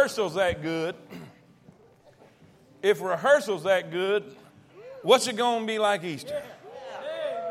[0.00, 0.94] rehearsal's that good,
[2.82, 4.34] if rehearsal's that good,
[5.02, 6.42] what's it going to be like Easter?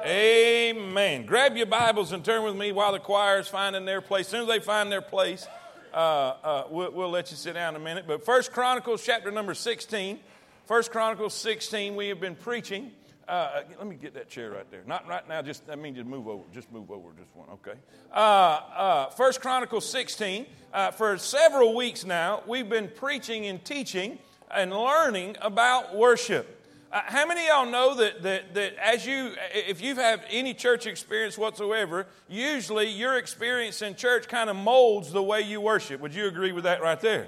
[0.03, 1.27] Amen.
[1.27, 4.25] Grab your Bibles and turn with me while the choir is finding their place.
[4.25, 5.45] As soon as they find their place,
[5.93, 8.05] uh, uh, we'll, we'll, let you sit down in a minute.
[8.07, 10.19] But First Chronicles chapter number 16.
[10.65, 12.89] First Chronicles 16, we have been preaching.
[13.29, 14.81] Uh, let me get that chair right there.
[14.87, 16.43] Not right now, just, I mean, just move over.
[16.51, 17.77] Just move over, just one, okay.
[18.11, 20.47] Uh, uh, First Chronicles 16.
[20.73, 24.17] Uh, for several weeks now, we've been preaching and teaching
[24.49, 26.59] and learning about worship.
[26.91, 30.55] Uh, how many of y'all know that, that, that as you, if you've had any
[30.55, 36.01] church experience whatsoever, usually your experience in church kind of molds the way you worship?
[36.01, 37.27] Would you agree with that right there?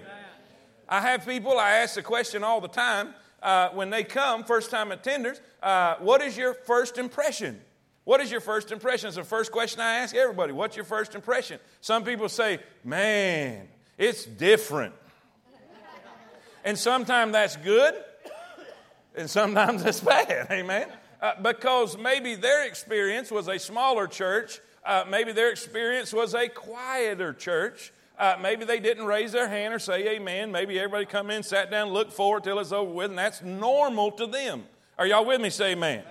[0.90, 4.72] I have people, I ask the question all the time uh, when they come, first
[4.72, 7.60] time attenders, uh, what is your first impression?
[8.04, 9.08] What is your first impression?
[9.08, 10.54] It's the first question I ask everybody.
[10.54, 11.60] What's your first impression?
[11.82, 13.68] Some people say, man,
[13.98, 14.96] it's different.
[16.64, 17.96] and sometimes that's good
[19.16, 20.88] and sometimes it's bad, amen?
[21.22, 26.48] Uh, because maybe their experience was a smaller church, uh, maybe their experience was a
[26.48, 27.94] quieter church.
[28.22, 30.52] Uh, maybe they didn't raise their hand or say amen.
[30.52, 34.12] Maybe everybody come in, sat down, looked forward till it's over with, and that's normal
[34.12, 34.64] to them.
[35.00, 35.50] Are y'all with me?
[35.50, 36.02] Say amen.
[36.02, 36.06] amen.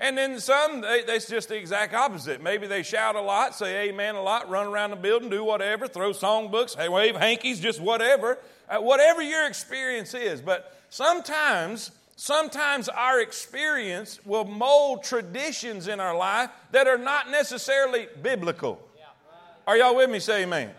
[0.00, 2.42] And then some, they, that's just the exact opposite.
[2.42, 5.86] Maybe they shout a lot, say amen a lot, run around the building, do whatever,
[5.86, 8.38] throw songbooks, wave hankies, just whatever.
[8.66, 10.40] Uh, whatever your experience is.
[10.40, 18.06] But sometimes Sometimes our experience will mold traditions in our life that are not necessarily
[18.22, 18.80] biblical.
[19.66, 20.20] Are y'all with me?
[20.20, 20.70] Say amen.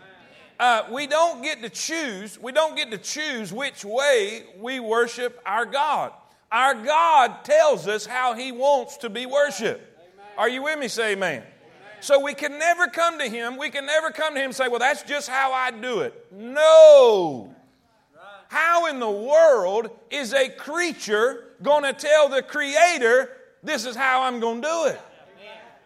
[0.59, 2.39] Uh, we don't get to choose.
[2.39, 6.13] We don't get to choose which way we worship our God.
[6.51, 9.81] Our God tells us how He wants to be worshiped.
[10.37, 10.87] Are you with me?
[10.87, 11.43] Say amen.
[11.99, 13.57] So we can never come to Him.
[13.57, 16.13] We can never come to Him and say, "Well, that's just how I do it."
[16.31, 17.55] No.
[18.49, 23.29] How in the world is a creature going to tell the creator,
[23.63, 25.01] this is how I'm going to do it?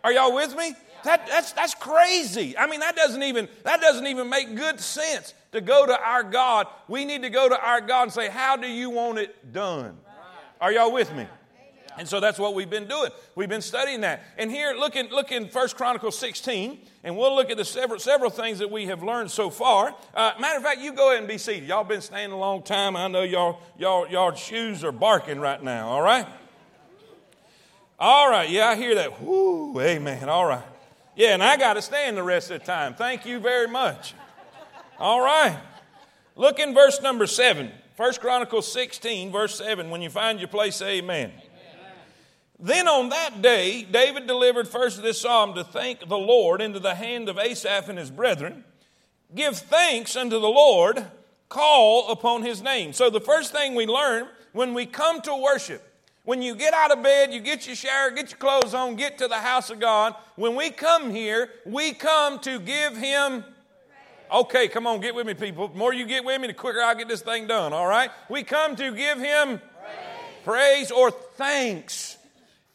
[0.04, 0.76] Are y'all with me?
[1.04, 2.58] That, that's, that's crazy.
[2.58, 6.24] I mean, that doesn't, even, that doesn't even make good sense to go to our
[6.24, 6.68] God.
[6.88, 9.98] We need to go to our God and say, How do you want it done?
[10.60, 11.28] Are y'all with me?
[11.98, 13.10] And so that's what we've been doing.
[13.34, 14.24] We've been studying that.
[14.38, 18.00] And here, look in, look in 1 Chronicles 16, and we'll look at the several,
[18.00, 19.96] several things that we have learned so far.
[20.14, 21.68] Uh, matter of fact, you go ahead and be seated.
[21.68, 22.96] Y'all been standing a long time.
[22.96, 26.28] I know y'all, y'all, y'all shoes are barking right now, all right?
[28.00, 29.24] All right, yeah, I hear that.
[29.24, 30.64] Whoo, amen, all right.
[31.18, 32.94] Yeah, and I got to stand the rest of the time.
[32.94, 34.14] Thank you very much.
[35.00, 35.58] All right.
[36.36, 37.72] Look in verse number 7.
[37.96, 39.90] 1 Chronicles 16, verse 7.
[39.90, 41.32] When you find your place, say amen.
[42.60, 46.94] Then on that day, David delivered first this psalm to thank the Lord into the
[46.94, 48.64] hand of Asaph and his brethren.
[49.34, 51.04] Give thanks unto the Lord,
[51.50, 52.94] call upon his name.
[52.94, 55.82] So the first thing we learn when we come to worship,
[56.28, 59.18] when you get out of bed, you get your shower, get your clothes on, get
[59.18, 63.44] to the house of God, when we come here, we come to give him
[64.30, 65.70] Okay, come on, get with me, people.
[65.70, 68.12] The more you get with me, the quicker I'll get this thing done, all right?
[68.30, 69.62] We come to give him
[70.44, 72.18] praise, praise or thanks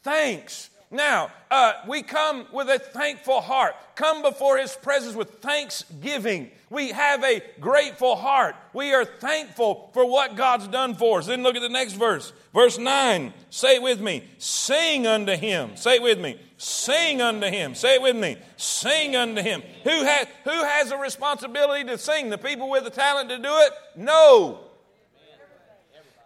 [0.03, 0.69] thanks.
[0.93, 3.75] Now, uh, we come with a thankful heart.
[3.95, 6.51] Come before His presence with thanksgiving.
[6.69, 8.55] We have a grateful heart.
[8.73, 11.25] We are thankful for what God's done for us.
[11.25, 12.31] Then look at the next verse.
[12.53, 13.33] Verse 9.
[13.49, 14.23] Say it with me.
[14.37, 15.75] Sing unto Him.
[15.77, 16.39] Say it with me.
[16.57, 17.73] Sing unto Him.
[17.73, 18.37] Say it with me.
[18.57, 19.63] Sing unto Him.
[19.83, 22.29] Who has, who has a responsibility to sing?
[22.29, 23.71] The people with the talent to do it?
[23.95, 24.59] No.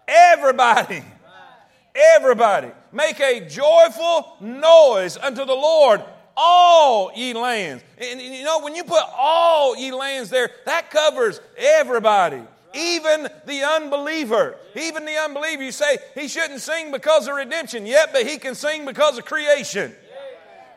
[0.10, 1.04] Everybody.
[1.98, 6.04] Everybody, make a joyful noise unto the Lord,
[6.36, 7.84] all ye lands.
[7.98, 12.42] And you know, when you put all ye lands there, that covers everybody.
[12.74, 14.56] Even the unbeliever.
[14.76, 18.56] Even the unbeliever, you say he shouldn't sing because of redemption yet, but he can
[18.56, 19.94] sing because of creation.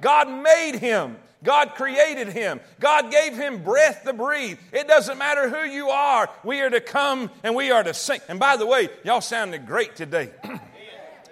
[0.00, 1.16] God made him.
[1.42, 2.60] God created him.
[2.80, 4.58] God gave him breath to breathe.
[4.72, 6.28] It doesn't matter who you are.
[6.44, 8.20] We are to come and we are to sing.
[8.28, 10.30] And by the way, y'all sounded great today.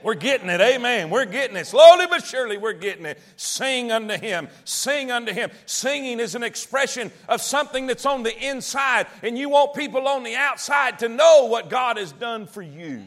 [0.03, 0.61] We're getting it.
[0.61, 1.11] Amen.
[1.11, 1.67] We're getting it.
[1.67, 3.19] Slowly but surely, we're getting it.
[3.37, 4.49] Sing unto Him.
[4.65, 5.51] Sing unto Him.
[5.67, 10.23] Singing is an expression of something that's on the inside, and you want people on
[10.23, 13.03] the outside to know what God has done for you.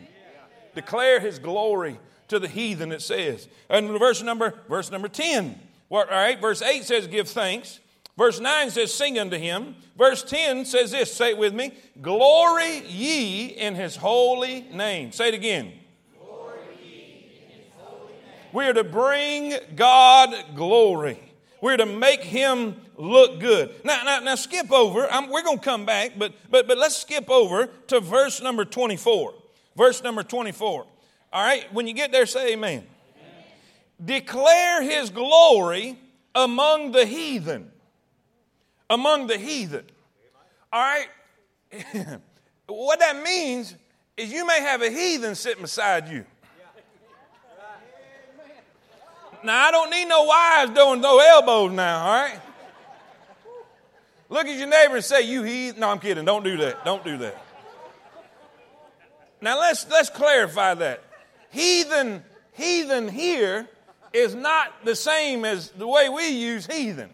[0.75, 1.97] Declare His glory
[2.27, 3.47] to the heathen, it says.
[3.69, 5.59] And verse number, verse number 10.
[5.89, 6.09] What?
[6.09, 7.81] All right, verse 8 says, Give thanks.
[8.17, 9.75] Verse 9 says, Sing unto him.
[9.97, 15.11] Verse 10 says this, say it with me Glory ye in his holy name.
[15.11, 15.73] Say it again.
[18.53, 21.19] We are to bring God glory.
[21.61, 23.73] We're to make him look good.
[23.85, 25.09] Now, now, now skip over.
[25.09, 28.65] I'm, we're going to come back, but, but, but let's skip over to verse number
[28.65, 29.33] 24.
[29.77, 30.85] Verse number 24.
[31.33, 32.79] All right, when you get there, say amen.
[32.79, 32.87] amen.
[34.03, 35.97] Declare his glory
[36.35, 37.71] among the heathen.
[38.89, 39.85] Among the heathen.
[40.73, 41.07] All right?
[42.67, 43.75] what that means
[44.17, 46.25] is you may have a heathen sitting beside you.
[49.43, 52.39] Now, I don't need no wives doing no elbows now, all right?
[54.29, 55.81] Look at your neighbor and say, You heathen.
[55.81, 56.23] No, I'm kidding.
[56.23, 56.85] Don't do that.
[56.85, 57.43] Don't do that.
[59.41, 61.03] Now, let's, let's clarify that.
[61.49, 62.23] Heathen,
[62.53, 63.67] heathen here
[64.13, 67.09] is not the same as the way we use heathen.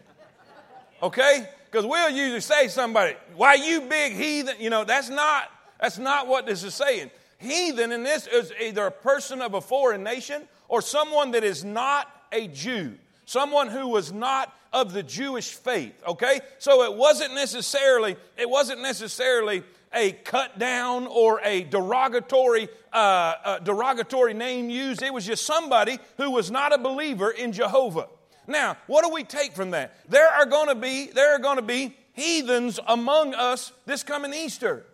[1.02, 1.48] Okay?
[1.70, 4.56] Because we'll usually say somebody, why you big heathen?
[4.60, 5.50] You know, that's not,
[5.80, 7.10] that's not what this is saying.
[7.38, 11.64] Heathen in this is either a person of a foreign nation or someone that is
[11.64, 12.94] not a Jew,
[13.24, 16.40] someone who was not of the Jewish faith, okay?
[16.58, 23.58] So it wasn't necessarily, it wasn't necessarily a cut down or a derogatory uh, uh,
[23.60, 25.02] derogatory name used.
[25.02, 28.08] It was just somebody who was not a believer in Jehovah.
[28.46, 29.94] Now, what do we take from that?
[30.08, 34.32] There are going to be there are going to be heathens among us this coming
[34.32, 34.84] Easter.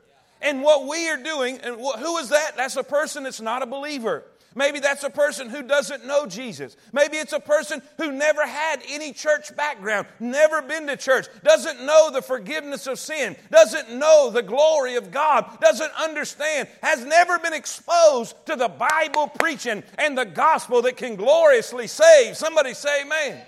[0.43, 2.53] And what we are doing, and who is that?
[2.57, 4.25] That's a person that's not a believer.
[4.55, 6.77] Maybe that's a person who doesn't know Jesus.
[6.93, 11.85] Maybe it's a person who never had any church background, never been to church, doesn't
[11.85, 17.39] know the forgiveness of sin, doesn't know the glory of God, doesn't understand, has never
[17.39, 22.37] been exposed to the Bible preaching and the gospel that can gloriously save.
[22.37, 23.41] Somebody say, Amen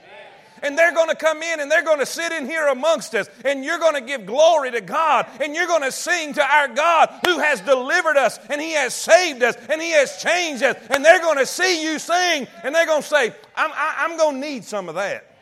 [0.63, 3.29] and they're going to come in and they're going to sit in here amongst us,
[3.45, 6.69] and you're going to give glory to God, and you're going to sing to our
[6.69, 10.77] God who has delivered us, and He has saved us, and He has changed us,
[10.91, 14.17] and they're going to see you sing, and they're going to say, I'm, I, am
[14.17, 15.33] going to need some of that.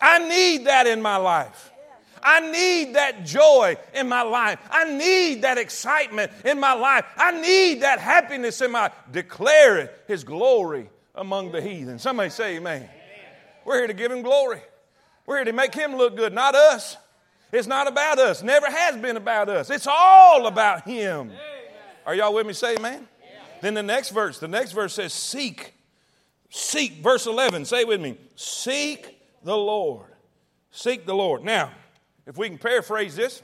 [0.00, 1.72] I need that in my life.
[2.22, 4.58] I need that joy in my life.
[4.70, 7.04] I need that excitement in my life.
[7.16, 11.98] I need that happiness in my declare his glory among the heathen.
[11.98, 12.88] Somebody say amen.
[13.68, 14.62] We're here to give Him glory.
[15.26, 16.96] We're here to make Him look good, not us.
[17.52, 18.42] It's not about us.
[18.42, 19.68] Never has been about us.
[19.68, 21.30] It's all about Him.
[22.06, 22.54] Are y'all with me?
[22.54, 23.06] Say amen.
[23.60, 25.74] Then the next verse, the next verse says, Seek.
[26.48, 27.02] Seek.
[27.02, 28.16] Verse 11, say with me.
[28.36, 30.06] Seek the Lord.
[30.70, 31.44] Seek the Lord.
[31.44, 31.70] Now,
[32.26, 33.42] if we can paraphrase this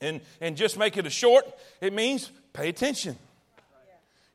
[0.00, 1.44] and, and just make it a short,
[1.82, 3.18] it means pay attention.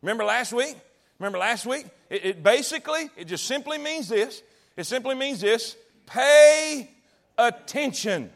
[0.03, 0.77] Remember last week?
[1.17, 1.87] Remember last week?
[2.11, 4.43] It, it basically, it just simply means this
[4.81, 6.89] it simply means this pay
[7.37, 8.31] attention.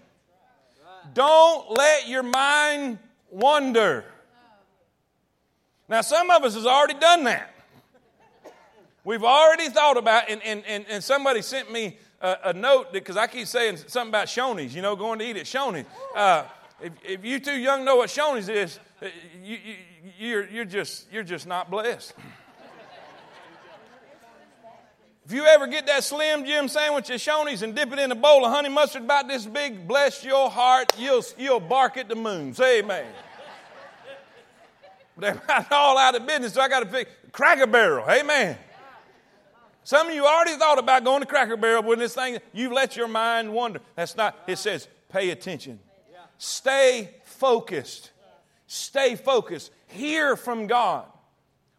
[1.15, 2.99] Don't let your mind
[3.31, 4.05] wander.
[5.89, 7.51] Now, some of us has already done that.
[9.03, 13.17] We've already thought about, and, and, and, and somebody sent me a, a note because
[13.17, 15.87] I keep saying something about Shoney's, you know, going to eat at Shoney's.
[16.15, 16.43] Uh,
[16.79, 19.07] if, if you too young know what Shoney's is, uh,
[19.43, 19.75] you, you,
[20.19, 22.13] you're, you're, just, you're just not blessed.
[25.25, 28.15] If you ever get that Slim Jim sandwich at Shoney's and dip it in a
[28.15, 32.15] bowl of honey mustard about this big, bless your heart, you'll, you'll bark at the
[32.15, 32.53] moon.
[32.53, 33.07] Say amen.
[35.17, 38.05] They're about all out of business, so I got to pick Cracker Barrel.
[38.07, 38.55] Amen.
[39.83, 42.95] Some of you already thought about going to Cracker Barrel when this thing, you've let
[42.95, 43.79] your mind wander.
[43.95, 45.79] That's not, it says, pay attention.
[46.37, 48.11] Stay focused.
[48.67, 49.71] Stay focused.
[49.87, 51.05] Hear from God.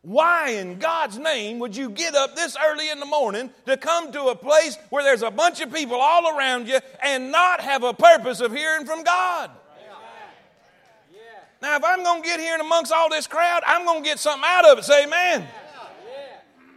[0.07, 4.13] Why in God's name would you get up this early in the morning to come
[4.13, 7.83] to a place where there's a bunch of people all around you and not have
[7.83, 9.51] a purpose of hearing from God?
[11.61, 14.09] Now, if I'm going to get here and amongst all this crowd, I'm going to
[14.09, 14.85] get something out of it.
[14.85, 15.45] Say amen.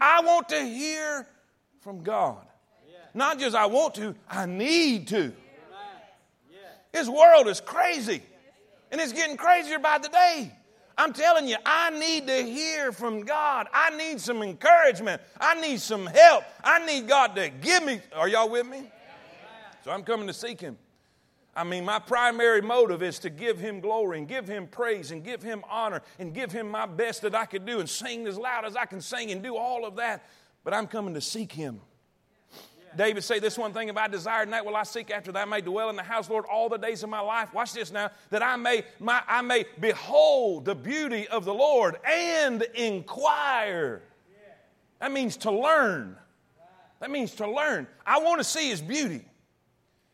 [0.02, 1.28] I want to hear
[1.82, 2.44] from God.
[3.14, 5.34] Not just I want to, I need to.
[6.92, 8.24] This world is crazy,
[8.92, 10.52] and it's getting crazier by the day.
[11.00, 13.68] I'm telling you, I need to hear from God.
[13.74, 15.22] I need some encouragement.
[15.40, 16.44] I need some help.
[16.62, 18.02] I need God to give me.
[18.14, 18.84] Are y'all with me?
[19.86, 20.78] So I'm coming to seek Him.
[21.56, 25.24] I mean, my primary motive is to give Him glory and give Him praise and
[25.24, 28.38] give Him honor and give Him my best that I could do and sing as
[28.38, 30.28] loud as I can sing and do all of that.
[30.66, 31.80] But I'm coming to seek Him.
[32.96, 35.42] David say this one thing, if I desire and that will I seek after that
[35.42, 37.54] I may dwell in the house, Lord, all the days of my life.
[37.54, 41.98] Watch this now, that I may, my, I may behold the beauty of the Lord
[42.06, 44.02] and inquire.
[45.00, 46.18] That means to learn.
[47.00, 47.88] That means to learn.
[48.06, 49.26] I want to see his beauty.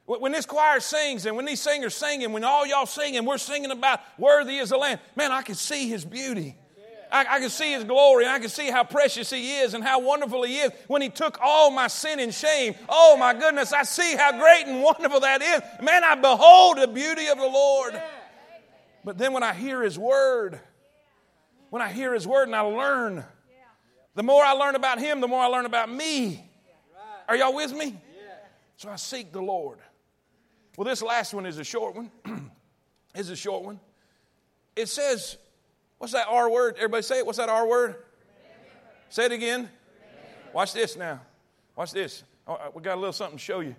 [0.06, 3.26] When this choir sings and when these singers sing and when all y'all sing and
[3.26, 6.56] we're singing about worthy is the Lamb, man, I can see his beauty.
[7.16, 9.82] I, I can see His glory and I can see how precious He is and
[9.82, 12.76] how wonderful He is when He took all my sin and shame.
[12.90, 15.62] Oh my goodness, I see how great and wonderful that is.
[15.82, 18.02] Man, I behold the beauty of the Lord.
[19.06, 20.60] But then when I hear His Word,
[21.70, 23.24] when I hear His Word and I learn,
[24.16, 26.44] the more I learn about Him, the more I learn about me.
[27.30, 27.96] Are y'all with me?
[28.76, 29.80] So I seek the Lord.
[30.78, 32.12] Well, this last one is a short one.
[33.16, 33.80] is a short one.
[34.76, 35.38] It says,
[36.06, 36.76] what's that R word?
[36.76, 37.26] Everybody say it.
[37.26, 37.96] What's that R word?
[39.10, 39.68] Say it again.
[40.54, 41.20] Watch this now.
[41.76, 42.24] Watch this.
[42.46, 43.76] Oh, uh, we got a little something to show you.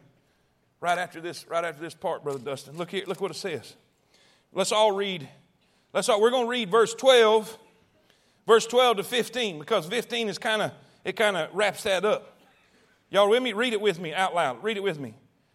[0.80, 2.76] Right after this, right after this part, Brother Dustin.
[2.76, 3.76] Look here, look what it says.
[4.52, 5.28] Let's all read.
[5.92, 7.56] Let's all, we're going to read verse 12,
[8.44, 10.72] verse 12 to 15, because 15 is kind of,
[11.04, 12.40] it kind of wraps that up.
[13.08, 13.52] Y'all with me?
[13.52, 14.64] Read it with me out loud.
[14.64, 15.14] Read it with me.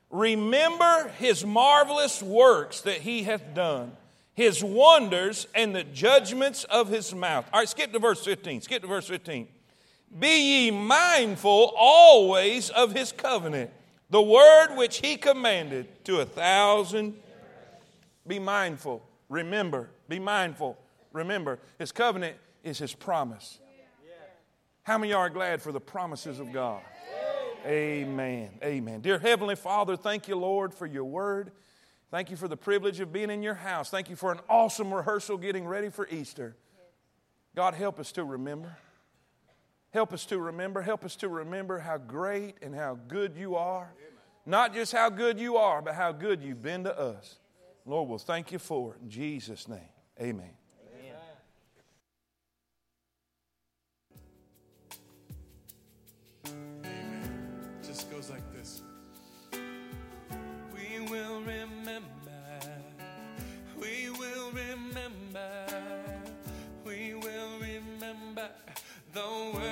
[0.09, 3.91] Remember his marvelous works that he hath done,
[4.33, 7.45] his wonders and the judgments of his mouth.
[7.53, 8.61] All right, skip to verse 15.
[8.61, 9.47] Skip to verse 15.
[10.19, 13.71] Be ye mindful always of his covenant,
[14.09, 17.15] the word which he commanded to a thousand.
[18.27, 19.01] Be mindful.
[19.29, 19.89] Remember.
[20.09, 20.77] Be mindful.
[21.13, 21.59] Remember.
[21.79, 23.59] His covenant is his promise.
[24.83, 26.81] How many are glad for the promises of God?
[27.65, 28.49] Amen.
[28.63, 29.01] Amen.
[29.01, 31.51] Dear Heavenly Father, thank you, Lord, for your word.
[32.11, 33.89] Thank you for the privilege of being in your house.
[33.89, 36.57] Thank you for an awesome rehearsal getting ready for Easter.
[37.55, 38.77] God, help us to remember.
[39.91, 40.81] Help us to remember.
[40.81, 43.93] Help us to remember how great and how good you are.
[44.45, 47.39] Not just how good you are, but how good you've been to us.
[47.85, 49.01] Lord, we'll thank you for it.
[49.03, 49.79] In Jesus' name,
[50.19, 50.51] amen.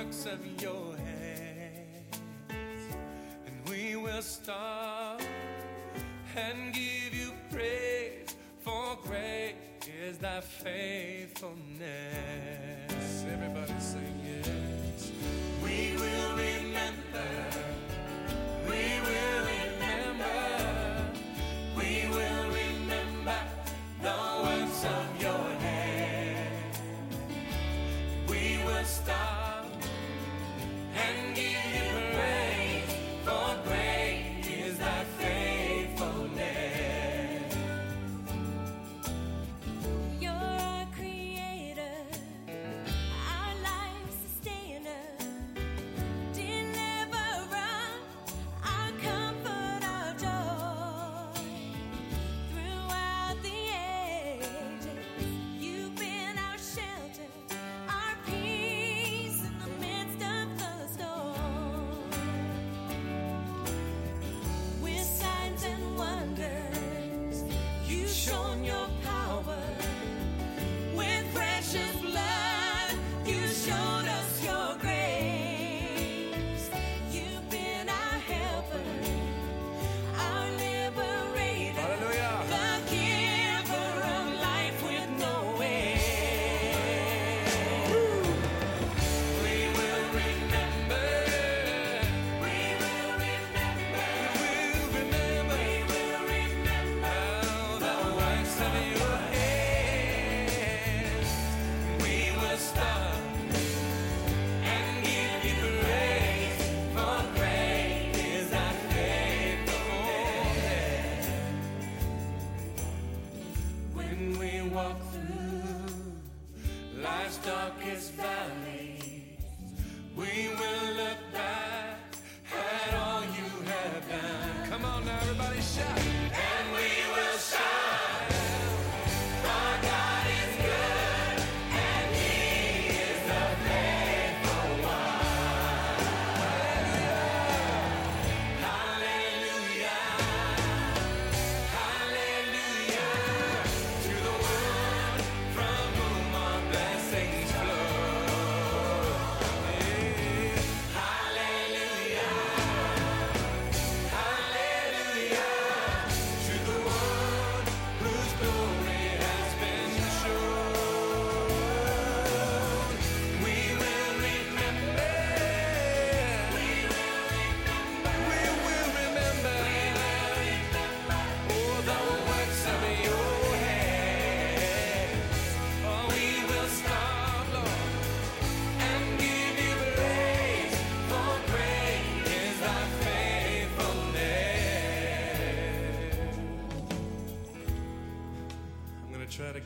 [0.04, 2.16] Works of your hands,
[3.46, 5.20] and we will stop
[6.36, 9.56] and give you praise, for great
[10.02, 13.24] is thy faithfulness.
[13.30, 14.69] Everybody sing.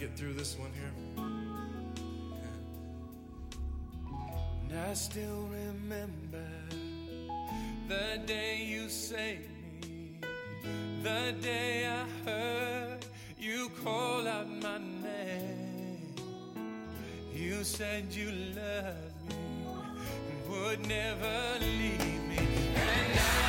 [0.06, 0.92] Get through this one here.
[4.62, 6.44] And I still remember
[7.88, 9.48] the day you saved
[9.80, 10.20] me,
[11.02, 13.06] the day I heard
[13.38, 16.14] you call out my name.
[17.32, 19.36] You said you loved me
[20.30, 23.43] and would never leave me, and I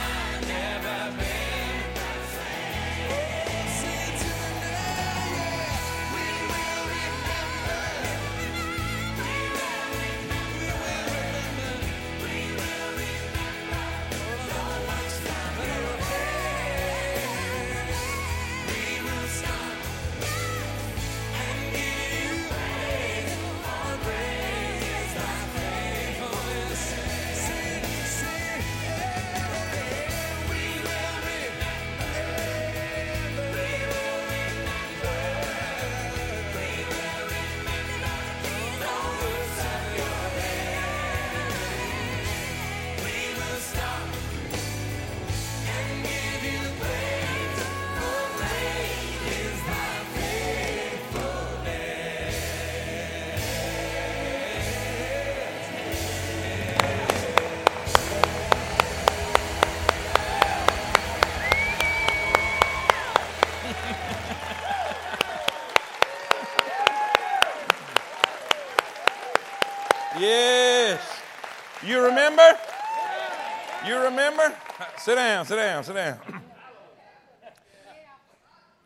[75.06, 76.18] Sit down, sit down, sit down.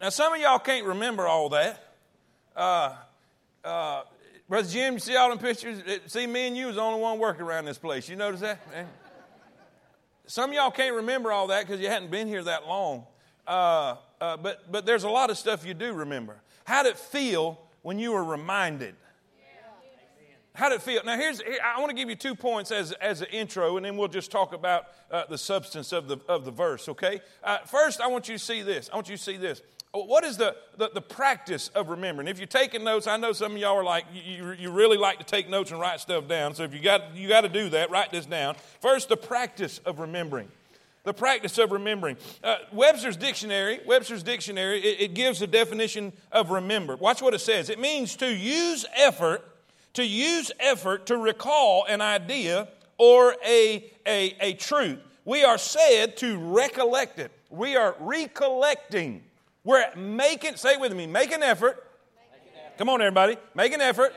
[0.01, 1.81] Now, some of y'all can't remember all that.
[2.53, 2.93] Uh,
[3.63, 4.01] uh,
[4.49, 5.81] Brother Jim, you see all them pictures?
[5.85, 8.09] It- See, me and you was the only one working around this place.
[8.09, 8.59] You notice that?
[8.75, 8.83] Eh?
[10.27, 13.05] Some of y'all can't remember all that because you hadn't been here that long.
[13.47, 16.35] Uh, uh, but, but there's a lot of stuff you do remember.
[16.65, 18.95] How did it feel when you were reminded?
[20.59, 21.01] How did it feel?
[21.05, 23.95] Now, here's, I want to give you two points as, as an intro, and then
[23.95, 27.21] we'll just talk about uh, the substance of the, of the verse, okay?
[27.41, 28.89] Uh, first, I want you to see this.
[28.91, 29.61] I want you to see this.
[29.93, 32.27] What is the, the, the practice of remembering?
[32.27, 35.19] If you're taking notes, I know some of y'all are like, you, you- really like
[35.19, 36.53] to take notes and write stuff down.
[36.55, 38.55] So if you got, you got to do that, write this down.
[38.81, 40.49] First, the practice of remembering.
[41.05, 42.17] The practice of remembering.
[42.43, 46.97] Uh, Webster's dictionary, Webster's dictionary, it, it gives a definition of remember.
[46.97, 47.69] Watch what it says.
[47.69, 49.48] It means to use effort,
[49.93, 54.99] to use effort to recall an idea or a, a, a truth.
[55.25, 57.31] We are said to recollect it.
[57.49, 59.23] We are recollecting.
[59.63, 61.85] We're making, say it with me, make an effort.
[62.77, 63.37] Come on, everybody.
[63.55, 64.13] Make an effort.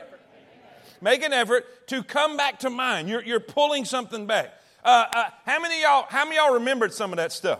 [1.01, 3.09] Make an effort to come back to mind.
[3.09, 4.53] You're, you're pulling something back.
[4.85, 6.05] Uh, uh, how many y'all?
[6.09, 7.59] How many y'all remembered some of that stuff?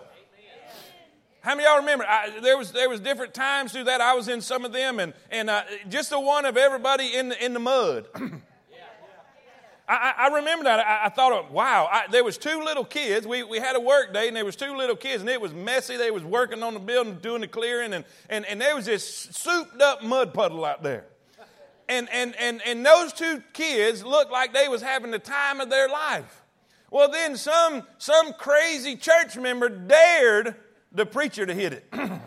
[1.44, 2.06] How many y'all remember?
[2.08, 4.00] I, there was there was different times through that.
[4.00, 7.30] I was in some of them, and and uh, just the one of everybody in
[7.30, 8.08] the, in the mud.
[9.86, 10.80] I, I remember that.
[10.80, 13.28] I, I thought, of, wow, I, there was two little kids.
[13.28, 15.54] We, we had a work day, and there was two little kids, and it was
[15.54, 15.98] messy.
[15.98, 19.06] They was working on the building, doing the clearing, and, and, and there was this
[19.06, 21.06] souped up mud puddle out there.
[21.90, 25.70] And, and, and, and those two kids looked like they was having the time of
[25.70, 26.44] their life.
[26.90, 30.56] Well, then some, some crazy church member dared
[30.94, 31.94] the preacher to hit it.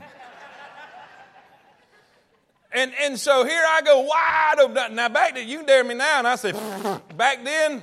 [2.76, 4.96] And, and so here I go wide open.
[4.96, 6.18] Now, back then, you dare me now.
[6.18, 6.52] And I say,
[7.16, 7.82] back then,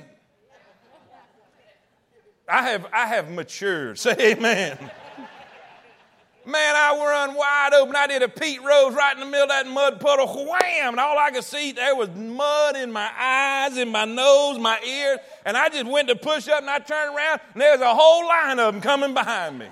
[2.48, 3.98] I have, I have matured.
[3.98, 4.78] Say amen.
[6.46, 7.96] Man, I run wide open.
[7.96, 10.26] I did a Pete Rose right in the middle of that mud puddle.
[10.26, 10.90] Wham!
[10.90, 14.78] And all I could see, there was mud in my eyes, in my nose, my
[14.86, 15.18] ears.
[15.44, 17.94] And I just went to push up and I turned around and there was a
[17.94, 19.68] whole line of them coming behind me.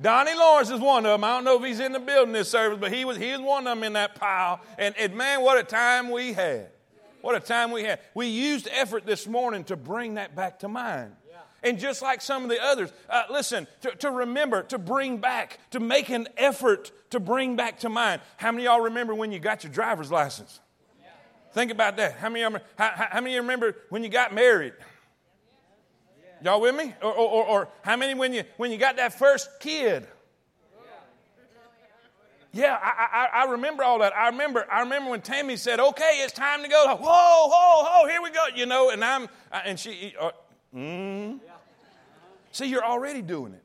[0.00, 1.24] Donnie Lawrence is one of them.
[1.24, 3.40] I don't know if he's in the building this service, but he was, he was
[3.40, 4.60] one of them in that pile.
[4.78, 6.68] And, and man, what a time we had.
[7.20, 8.00] What a time we had.
[8.14, 11.12] We used effort this morning to bring that back to mind.
[11.62, 15.58] And just like some of the others, uh, listen, to, to remember, to bring back,
[15.72, 18.22] to make an effort to bring back to mind.
[18.38, 20.60] How many of y'all remember when you got your driver's license?
[21.52, 22.14] Think about that.
[22.14, 24.72] How many, of y'all- how, how, many remember when you got married?
[26.42, 26.94] Y'all with me?
[27.02, 30.06] Or, or, or, how many when you, when you got that first kid?
[32.52, 34.16] Yeah, I, I, I remember all that.
[34.16, 37.84] I remember, I remember when Tammy said, "Okay, it's time to go." Like, whoa, whoa,
[37.84, 38.08] whoa!
[38.08, 38.46] Here we go.
[38.54, 40.32] You know, and I'm, and she, uh,
[40.74, 41.38] mm.
[42.50, 43.62] see, you're already doing it.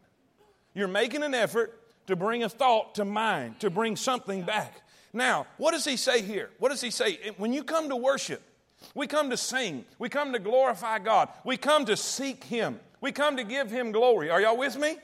[0.76, 4.82] You're making an effort to bring a thought to mind, to bring something back.
[5.14, 6.52] Now, what does he say here?
[6.60, 8.44] What does he say when you come to worship?
[8.94, 9.86] We come to sing.
[10.00, 11.30] We come to glorify God.
[11.44, 12.80] We come to seek Him.
[13.02, 14.30] We come to give Him glory.
[14.30, 14.98] Are y'all with me?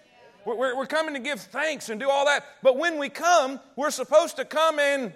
[0.45, 2.43] We're, we're, coming to give thanks and do all that.
[2.63, 5.13] But when we come, we're supposed to come and,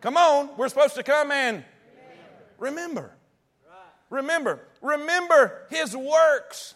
[0.00, 1.62] come on, we're supposed to come and
[2.58, 3.10] remember.
[4.08, 4.60] Remember.
[4.80, 6.74] Remember His works.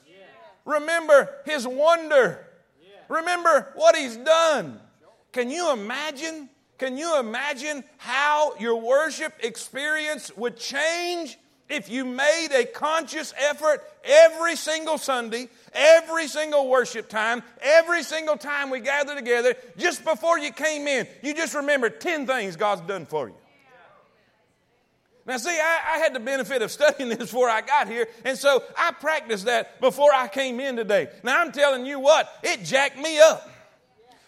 [0.64, 2.46] Remember His wonder.
[3.08, 4.80] Remember what He's done.
[5.32, 6.50] Can you imagine?
[6.78, 11.36] Can you imagine how your worship experience would change
[11.68, 18.36] if you made a conscious effort every single Sunday, every single worship time, every single
[18.36, 22.80] time we gather together, just before you came in, you just remember 10 things God's
[22.82, 23.34] done for you?
[25.26, 28.38] Now, see, I, I, had the benefit of studying this before I got here, and
[28.38, 31.08] so I practiced that before I came in today.
[31.22, 33.46] Now, I'm telling you what, it jacked me up.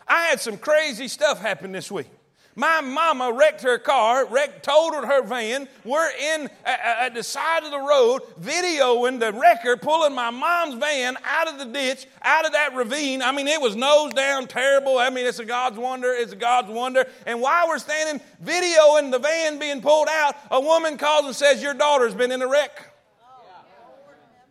[0.07, 2.09] I had some crazy stuff happen this week.
[2.57, 5.69] My mama wrecked her car, wrecked, totaled her van.
[5.85, 11.17] We're in at the side of the road videoing the wrecker pulling my mom's van
[11.25, 13.23] out of the ditch, out of that ravine.
[13.23, 14.99] I mean, it was nose down, terrible.
[14.99, 16.13] I mean, it's a God's wonder.
[16.13, 17.07] It's a God's wonder.
[17.25, 21.63] And while we're standing videoing the van being pulled out, a woman calls and says,
[21.63, 22.89] Your daughter's been in a wreck.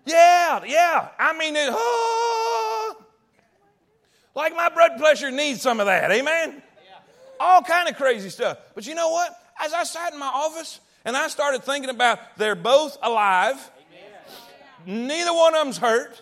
[0.06, 1.10] Yeah, yeah.
[1.20, 2.96] I mean, it, oh,
[4.36, 6.12] like my blood pressure needs some of that.
[6.12, 6.64] Amen
[7.40, 8.58] all kind of crazy stuff.
[8.76, 9.32] But you know what?
[9.62, 13.56] As I sat in my office and I started thinking about they're both alive,
[14.86, 15.08] Amen.
[15.08, 16.22] neither one of them's hurt.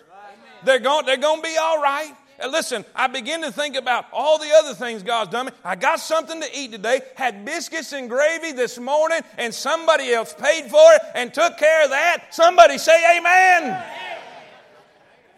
[0.64, 2.12] They're going, they're going to be all right.
[2.40, 5.50] And listen, I begin to think about all the other things God's done.
[5.64, 10.34] I got something to eat today, had biscuits and gravy this morning, and somebody else
[10.34, 12.26] paid for it and took care of that.
[12.30, 13.64] Somebody say amen.
[13.64, 14.17] amen.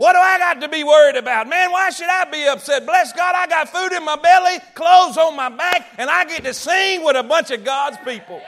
[0.00, 1.46] What do I got to be worried about?
[1.46, 2.86] Man, why should I be upset?
[2.86, 6.42] Bless God, I got food in my belly, clothes on my back, and I get
[6.44, 8.40] to sing with a bunch of God's people.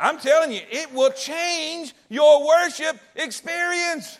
[0.00, 4.18] I'm telling you, it will change your worship experience.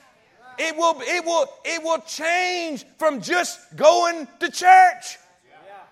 [0.57, 5.19] It will, it will, it will change from just going to church.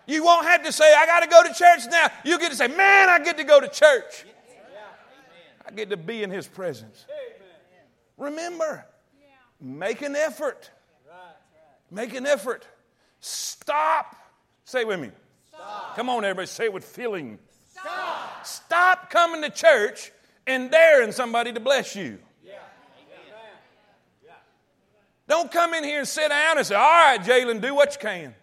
[0.06, 2.10] You won't have to say, I got to go to church now.
[2.24, 4.24] You get to say, man, I get to go to church.
[5.66, 7.06] I get to be in his presence.
[8.22, 8.86] Remember,
[9.60, 10.70] make an effort.
[11.90, 12.64] Make an effort.
[13.18, 14.14] Stop.
[14.64, 15.10] Say with me.
[15.48, 15.96] Stop.
[15.96, 17.40] Come on, everybody, say it with feeling.
[17.72, 18.46] Stop.
[18.46, 20.12] Stop coming to church
[20.46, 22.20] and daring somebody to bless you.
[25.28, 28.00] Don't come in here and sit down and say, All right, Jalen, do what you
[28.00, 28.34] can.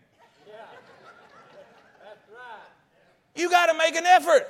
[3.34, 4.46] You got to make an effort.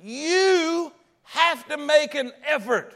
[0.00, 0.92] You
[1.24, 2.94] have to make an effort.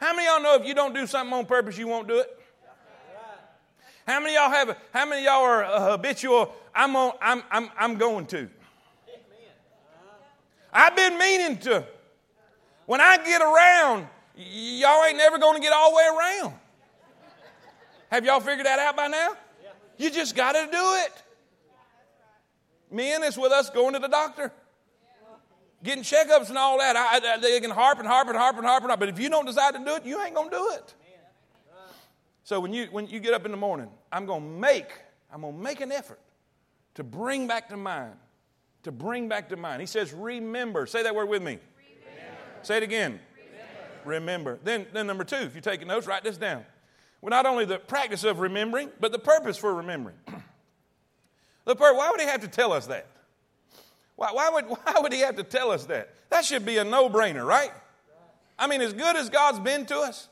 [0.00, 2.34] How many y'all know if you don't do something on purpose, you won't do it?
[4.06, 4.76] How many y'all have?
[4.92, 6.54] How many y'all are a habitual?
[6.74, 7.12] I'm on.
[7.20, 7.42] I'm.
[7.50, 7.70] I'm.
[7.78, 8.48] I'm going to.
[10.72, 11.84] I've been meaning to.
[12.86, 16.54] When I get around, y'all ain't never going to get all the way around.
[18.10, 19.36] Have y'all figured that out by now?
[19.98, 21.22] You just got to do it.
[22.90, 24.52] Men, it's with us going to the doctor
[25.82, 26.96] getting checkups and all that.
[26.96, 29.00] I, I, they can harp and harp and harp and harp and harp.
[29.00, 30.94] But if you don't decide to do it, you ain't going to do it.
[32.48, 34.90] So when you, when you get up in the morning, I'm going to make,
[35.30, 36.18] I'm to make an effort
[36.94, 38.14] to bring back to mind,
[38.84, 39.82] to bring back to mind.
[39.82, 40.86] He says, remember.
[40.86, 41.58] Say that word with me.
[41.76, 42.38] Remember.
[42.62, 43.20] Say it again.
[44.04, 44.54] Remember.
[44.54, 44.58] remember.
[44.64, 46.64] Then, then number two, if you're taking notes, write this down.
[47.20, 50.16] Well, not only the practice of remembering, but the purpose for remembering.
[51.66, 53.06] the pur- why would he have to tell us that?
[54.18, 56.12] Why, why, would, why would he have to tell us that?
[56.30, 57.70] That should be a no brainer, right?
[58.58, 60.28] I mean, as good as God's been to us,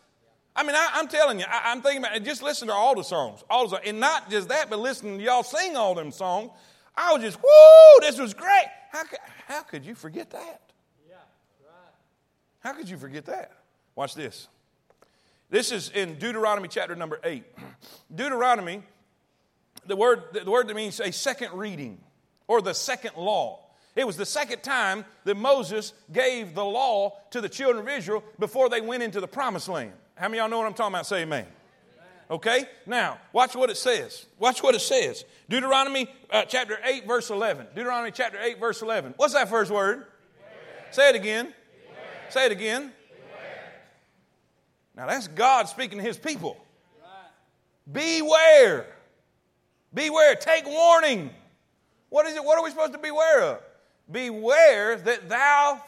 [0.57, 2.20] I mean, I, am telling you, I, am thinking about.
[2.25, 3.83] Just listen to all the songs, all the songs.
[3.87, 6.51] And not just that, but listen to y'all sing all them songs.
[6.96, 8.66] I was just, whoo, this was great.
[8.90, 9.05] How
[9.46, 10.61] how could you forget that?
[11.09, 11.16] Yeah,
[11.62, 11.94] right.
[12.61, 13.53] How could you forget that?
[13.94, 14.49] Watch this.
[15.49, 17.44] This is in Deuteronomy chapter number 8.
[18.14, 18.83] Deuteronomy,
[19.87, 21.99] the word, the word that means a second reading
[22.49, 23.65] or the second law.
[23.96, 28.22] It was the second time that Moses gave the law to the children of Israel
[28.38, 29.92] before they went into the promised land.
[30.16, 31.06] How many of y'all know what I'm talking about?
[31.06, 31.46] Say amen.
[32.30, 32.64] Okay?
[32.85, 34.26] Now, watch what it says.
[34.38, 35.24] Watch what it says.
[35.48, 37.68] Deuteronomy uh, chapter 8, verse 11.
[37.74, 39.14] Deuteronomy chapter 8, verse 11.
[39.16, 39.98] What's that first word?
[39.98, 40.92] Beware.
[40.92, 41.46] Say it again.
[41.46, 42.30] Beware.
[42.30, 42.82] Say it again.
[42.82, 43.72] Beware.
[44.96, 46.56] Now, that's God speaking to his people.
[47.00, 48.20] Right.
[48.20, 48.87] Beware.
[49.94, 50.35] Beware.
[50.35, 51.30] Take warning.
[52.09, 52.44] What is it?
[52.44, 53.61] What are we supposed to beware of?
[54.11, 55.83] Beware that thou.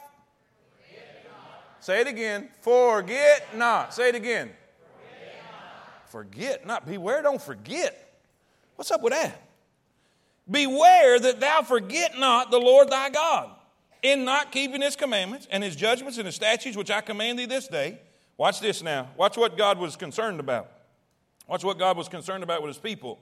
[1.81, 2.49] Say it again.
[2.61, 3.95] Forget not.
[3.95, 4.51] Say it again.
[6.07, 6.87] Forget not.
[6.87, 8.21] Beware, don't forget.
[8.77, 9.43] What's up with that?
[10.51, 13.51] Beware that thou forget not the Lord thy God
[14.03, 17.47] in not keeping his commandments and his judgments and his statutes which I command thee
[17.47, 18.01] this day.
[18.37, 19.09] Watch this now.
[19.17, 20.71] Watch what God was concerned about.
[21.49, 23.19] Watch what God was concerned about with his people.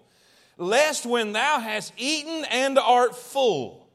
[0.59, 3.86] Lest when thou hast eaten and art full,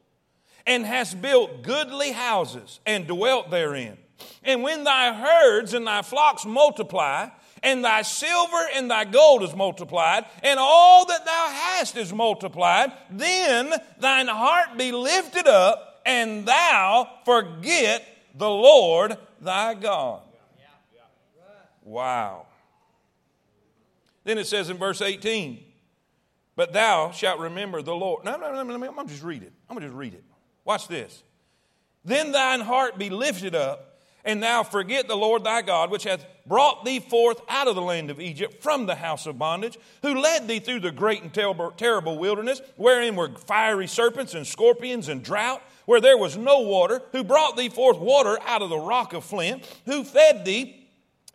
[0.66, 3.98] and hast built goodly houses and dwelt therein,
[4.42, 7.28] and when thy herds and thy flocks multiply,
[7.62, 12.92] and thy silver and thy gold is multiplied, and all that thou hast is multiplied,
[13.10, 20.22] then thine heart be lifted up, and thou forget the Lord thy God.
[21.84, 22.46] Wow.
[24.24, 25.62] Then it says in verse 18,
[26.54, 28.24] But thou shalt remember the Lord.
[28.24, 29.52] No, no, no, no, I'm going to just read it.
[29.68, 30.24] I'm going to just read it.
[30.64, 31.22] Watch this.
[32.04, 36.24] Then thine heart be lifted up, and thou forget the Lord thy God, which hath
[36.46, 40.20] brought thee forth out of the land of Egypt from the house of bondage, who
[40.20, 45.22] led thee through the great and terrible, wilderness, wherein were fiery serpents and scorpions and
[45.22, 49.12] drought, where there was no water, who brought thee forth water out of the rock
[49.12, 50.81] of flint, who fed thee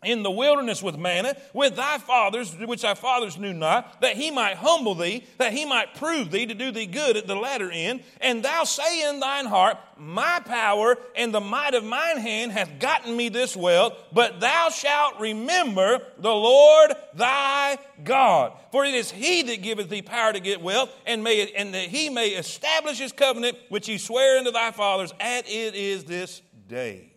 [0.04, 4.30] in the wilderness with manna, with thy fathers, which thy fathers knew not, that he
[4.30, 7.68] might humble thee, that he might prove thee to do thee good at the latter
[7.70, 8.02] end.
[8.20, 12.78] And thou say in thine heart, My power and the might of mine hand hath
[12.78, 18.52] gotten me this wealth, but thou shalt remember the Lord thy God.
[18.70, 21.88] For it is he that giveth thee power to get wealth, and, may, and that
[21.88, 26.40] he may establish his covenant, which he sware unto thy fathers, as it is this
[26.68, 27.12] day.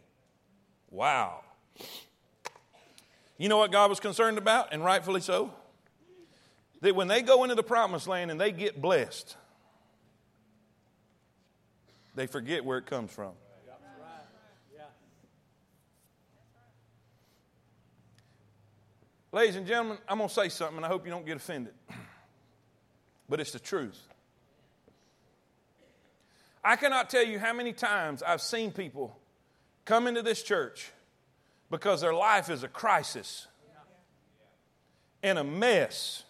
[0.89, 1.40] Wow.
[3.41, 5.51] You know what God was concerned about, and rightfully so?
[6.81, 9.35] That when they go into the promised land and they get blessed,
[12.13, 13.31] they forget where it comes from.
[19.31, 21.73] Ladies and gentlemen, I'm going to say something, and I hope you don't get offended.
[23.27, 23.99] But it's the truth.
[26.63, 29.17] I cannot tell you how many times I've seen people
[29.85, 30.91] come into this church
[31.71, 33.47] because their life is a crisis
[35.23, 36.23] and a mess.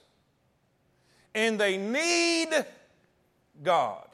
[1.33, 2.49] And they need
[3.63, 4.07] God.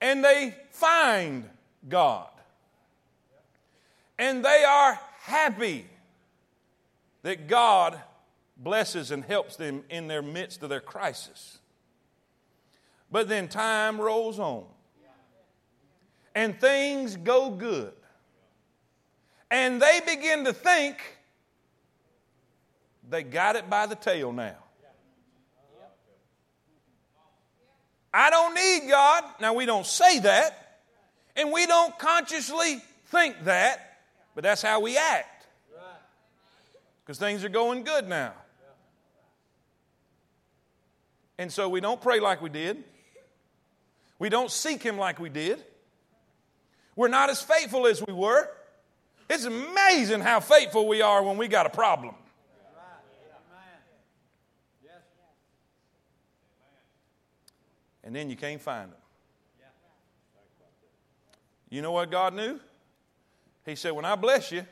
[0.00, 1.48] And they find
[1.88, 2.28] God.
[4.18, 5.86] And they are happy
[7.22, 8.00] that God
[8.56, 11.58] blesses and helps them in their midst of their crisis.
[13.10, 14.64] But then time rolls on.
[16.34, 17.92] And things go good
[19.52, 20.96] and they begin to think
[23.08, 24.56] they got it by the tail now.
[28.14, 29.24] I don't need God.
[29.40, 30.80] Now, we don't say that,
[31.36, 34.00] and we don't consciously think that,
[34.34, 35.46] but that's how we act.
[37.04, 38.32] Because things are going good now.
[41.36, 42.84] And so we don't pray like we did.
[44.18, 45.62] We don't seek Him like we did.
[46.96, 48.48] We're not as faithful as we were.
[49.28, 52.14] It's amazing how faithful we are when we got a problem.
[58.04, 58.98] And then you can't find them.
[61.70, 62.60] You know what God knew?
[63.64, 64.66] He said, When I bless you,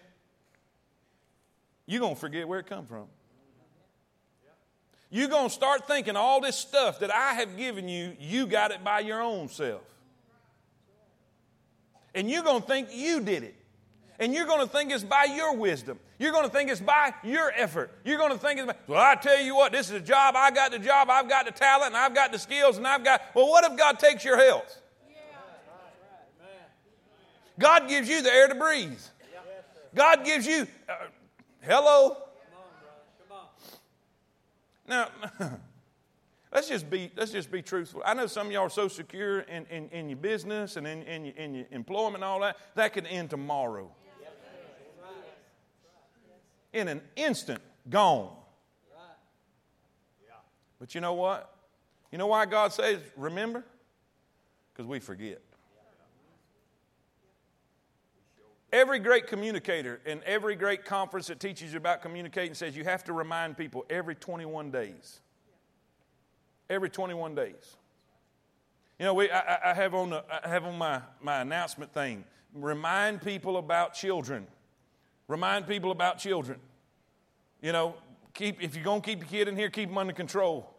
[1.87, 3.07] you're going to forget where it come from.
[5.09, 8.71] You're going to start thinking all this stuff that I have given you, you got
[8.71, 9.83] it by your own self.
[12.15, 13.60] And you're going to think you did it
[14.21, 15.99] and you're going to think it's by your wisdom.
[16.19, 17.91] You're going to think it's by your effort.
[18.05, 20.35] You're going to think it's by, well, I tell you what, this is a job.
[20.37, 21.09] I got the job.
[21.09, 23.79] I've got the talent and I've got the skills and I've got, well, what if
[23.79, 24.79] God takes your health?
[27.59, 29.01] God gives you the air to breathe.
[29.95, 30.95] God gives you, uh,
[31.63, 32.17] hello?
[34.87, 35.09] Now,
[36.53, 38.03] let's just be let's just be truthful.
[38.05, 41.03] I know some of y'all are so secure in, in, in your business and in,
[41.03, 43.91] in, your, in your employment and all that, that could end tomorrow
[46.73, 48.37] in an instant, gone.
[50.79, 51.55] But you know what?
[52.11, 53.65] You know why God says, remember?
[54.73, 55.41] Because we forget.
[58.73, 63.03] Every great communicator and every great conference that teaches you about communicating says you have
[63.05, 65.21] to remind people every 21 days.
[66.69, 67.77] Every 21 days.
[68.99, 72.25] You know, we, I, I have on, the, I have on my, my announcement thing
[72.55, 74.47] remind people about children.
[75.31, 76.59] Remind people about children.
[77.63, 77.95] You know,
[78.35, 80.75] keep if you're going to keep your kid in here, keep them under control.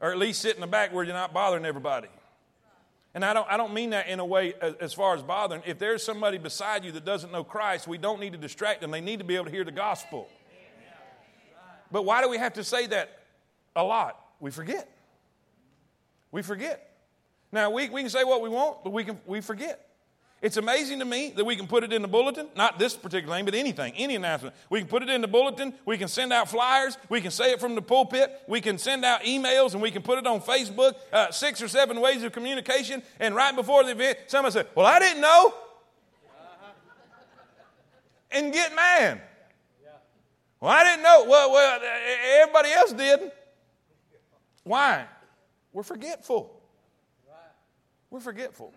[0.00, 2.08] Or at least sit in the back where you're not bothering everybody.
[3.12, 5.62] And I don't, I don't mean that in a way as, as far as bothering.
[5.66, 8.92] If there's somebody beside you that doesn't know Christ, we don't need to distract them.
[8.92, 10.26] They need to be able to hear the gospel.
[11.92, 13.18] But why do we have to say that
[13.76, 14.18] a lot?
[14.38, 14.88] We forget.
[16.32, 16.96] We forget.
[17.52, 19.89] Now, we, we can say what we want, but we, can, we forget.
[20.42, 23.36] It's amazing to me that we can put it in the bulletin, not this particular
[23.36, 24.54] thing, but anything, any announcement.
[24.70, 27.52] We can put it in the bulletin, we can send out flyers, we can say
[27.52, 30.40] it from the pulpit, we can send out emails, and we can put it on
[30.40, 33.02] Facebook, uh, six or seven ways of communication.
[33.18, 35.54] And right before the event, somebody said, Well, I didn't know.
[38.32, 39.20] And get mad.
[40.60, 41.26] Well, I didn't know.
[41.28, 41.80] Well, well,
[42.40, 43.32] everybody else did.
[44.62, 45.06] Why?
[45.72, 46.62] We're forgetful.
[48.10, 48.72] We're forgetful.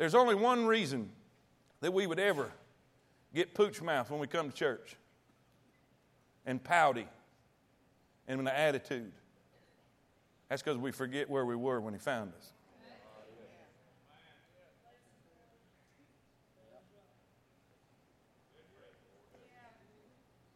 [0.00, 1.10] There's only one reason
[1.82, 2.50] that we would ever
[3.34, 4.96] get pooch mouth when we come to church
[6.46, 7.06] and pouty
[8.26, 9.12] and an attitude.
[10.48, 12.50] That's because we forget where we were when He found us.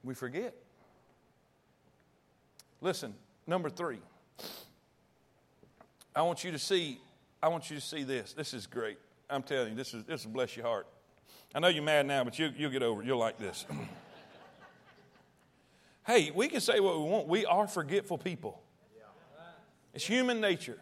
[0.03, 0.55] We forget.
[2.81, 3.13] Listen,
[3.47, 3.99] number three.
[6.17, 6.99] I want you to see,
[7.43, 8.33] I want you to see this.
[8.33, 8.97] This is great.
[9.35, 10.87] I'm telling you, this is this will bless your heart.
[11.55, 13.07] I know you're mad now, but you, you'll get over it.
[13.07, 13.65] You'll like this.
[16.07, 17.29] hey, we can say what we want.
[17.29, 18.61] We are forgetful people.
[19.93, 20.79] It's human nature.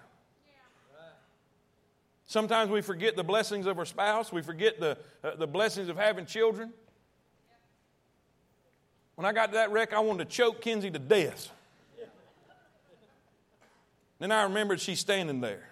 [2.25, 4.33] Sometimes we forget the blessings of our spouse.
[4.33, 6.73] We forget the, uh, the blessings of having children.
[9.17, 11.51] When I got to that wreck, I wanted to choke Kinsey to death.
[14.19, 15.69] Then I remembered she's standing there.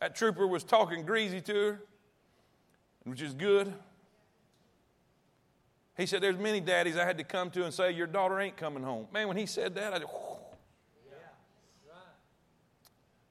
[0.00, 1.80] That trooper was talking greasy to her,
[3.04, 3.72] which is good.
[5.96, 8.56] He said, There's many daddies I had to come to and say, Your daughter ain't
[8.56, 9.06] coming home.
[9.12, 10.12] Man, when he said that, I just,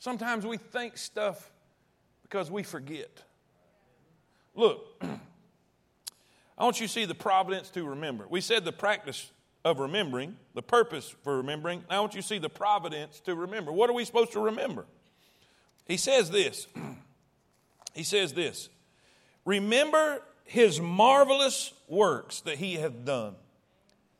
[0.05, 1.51] Sometimes we think stuff
[2.21, 3.23] because we forget.
[4.53, 8.27] Look, I want you to see the providence to remember.
[8.29, 9.31] We said the practice
[9.63, 11.83] of remembering, the purpose for remembering.
[11.89, 13.71] Now I want you to see the providence to remember.
[13.71, 14.85] What are we supposed to remember?
[15.85, 16.67] He says this.
[17.93, 18.69] He says this.
[19.45, 23.35] Remember his marvelous works that he hath done,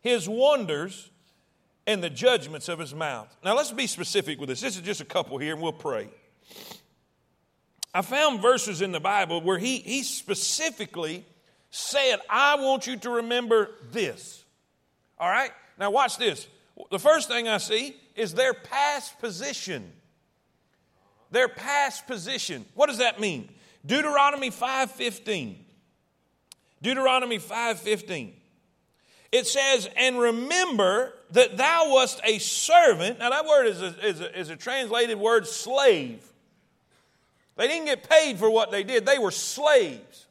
[0.01, 1.09] his wonders
[1.87, 3.35] and the judgments of his mouth.
[3.43, 4.61] Now let's be specific with this.
[4.61, 6.09] This is just a couple here and we'll pray.
[7.93, 11.25] I found verses in the Bible where he, he specifically
[11.69, 14.43] said, I want you to remember this.
[15.17, 15.51] All right?
[15.79, 16.47] Now, watch this.
[16.91, 19.91] The first thing I see is their past position.
[21.35, 22.63] Their past position.
[22.75, 23.49] What does that mean?
[23.85, 25.65] Deuteronomy 5:15.
[26.81, 28.33] Deuteronomy 5:15.
[29.33, 34.21] It says, "And remember that thou wast a servant." Now that word is a, is
[34.21, 36.23] a, is a translated word slave.
[37.57, 39.05] They didn't get paid for what they did.
[39.05, 40.27] They were slaves.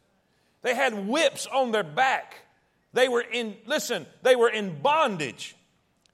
[0.63, 2.47] They had whips on their back.
[2.95, 5.55] They were in, listen, they were in bondage.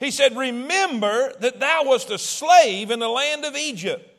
[0.01, 4.10] He said, Remember that thou wast a slave in the land of Egypt,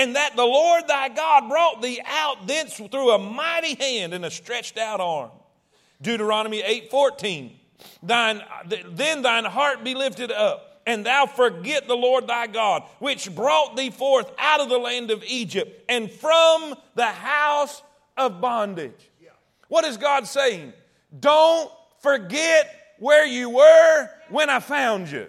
[0.00, 4.24] and that the Lord thy God brought thee out thence through a mighty hand and
[4.24, 5.30] a stretched out arm.
[6.00, 7.54] Deuteronomy 8 14.
[8.02, 13.34] Thine, then thine heart be lifted up, and thou forget the Lord thy God, which
[13.34, 17.82] brought thee forth out of the land of Egypt and from the house
[18.16, 19.10] of bondage.
[19.68, 20.72] What is God saying?
[21.18, 25.26] Don't forget where you were when I found you.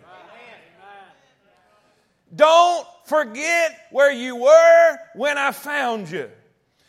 [2.34, 6.30] Don't forget where you were when I found you.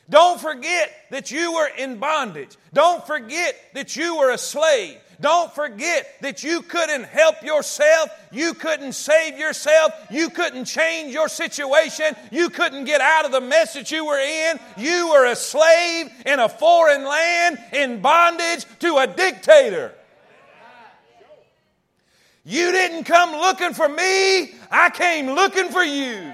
[0.08, 2.56] Don't forget that you were in bondage.
[2.72, 4.98] Don't forget that you were a slave.
[5.20, 8.08] Don't forget that you couldn't help yourself.
[8.30, 9.92] You couldn't save yourself.
[10.10, 12.14] You couldn't change your situation.
[12.30, 14.60] You couldn't get out of the mess that you were in.
[14.76, 19.92] You were a slave in a foreign land in bondage to a dictator.
[22.44, 26.32] You didn't come looking for me, I came looking for you.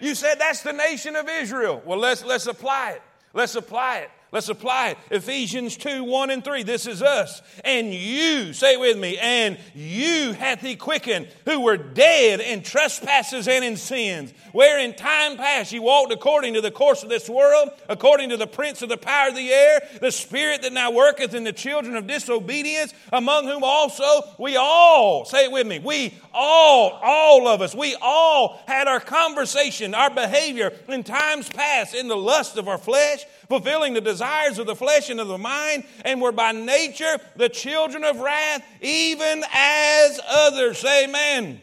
[0.00, 1.82] You said that's the nation of Israel.
[1.84, 3.02] Well, let's, let's apply it.
[3.34, 4.10] Let's apply it.
[4.34, 4.98] Let's apply it.
[5.12, 6.64] Ephesians 2 1 and 3.
[6.64, 7.40] This is us.
[7.64, 12.64] And you, say it with me, and you hath he quickened who were dead in
[12.64, 17.10] trespasses and in sins, where in time past ye walked according to the course of
[17.10, 20.72] this world, according to the prince of the power of the air, the spirit that
[20.72, 24.04] now worketh in the children of disobedience, among whom also
[24.40, 28.98] we all, say it with me, we all, all of us, we all had our
[28.98, 34.23] conversation, our behavior in times past in the lust of our flesh fulfilling the desires
[34.58, 38.62] of the flesh and of the mind, and were by nature the children of wrath,
[38.80, 40.78] even as others.
[40.78, 41.60] Say amen.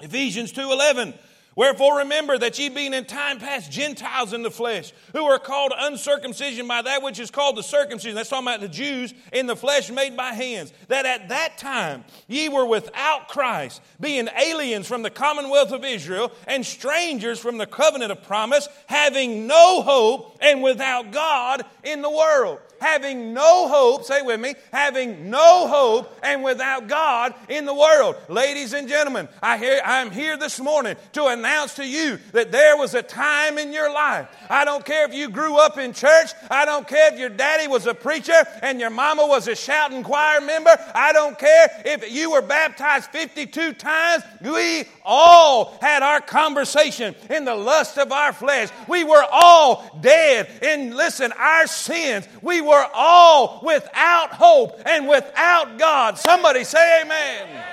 [0.00, 1.14] Ephesians 2:11.
[1.56, 5.72] Wherefore remember that ye being in time past Gentiles in the flesh, who are called
[5.76, 8.14] uncircumcision by that which is called the circumcision.
[8.14, 10.70] That's talking about the Jews in the flesh made by hands.
[10.88, 16.30] That at that time ye were without Christ, being aliens from the commonwealth of Israel
[16.46, 22.10] and strangers from the covenant of promise, having no hope and without God in the
[22.10, 27.74] world having no hope, say with me, having no hope and without God in the
[27.74, 28.16] world.
[28.28, 32.76] Ladies and gentlemen, I hear, I'm here this morning to announce to you that there
[32.76, 34.28] was a time in your life.
[34.48, 37.68] I don't care if you grew up in church, I don't care if your daddy
[37.68, 42.12] was a preacher and your mama was a shouting choir member, I don't care if
[42.12, 44.22] you were baptized 52 times.
[44.40, 48.68] We all had our conversation in the lust of our flesh.
[48.88, 52.26] We were all dead in, listen, our sins.
[52.42, 56.18] We were all without hope and without God.
[56.18, 57.64] Somebody say amen.